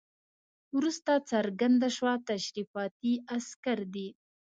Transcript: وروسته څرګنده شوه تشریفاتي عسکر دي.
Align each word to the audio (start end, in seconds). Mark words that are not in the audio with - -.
وروسته 0.77 1.11
څرګنده 1.31 1.87
شوه 1.97 2.13
تشریفاتي 2.29 3.13
عسکر 3.35 3.79
دي. 3.93 4.07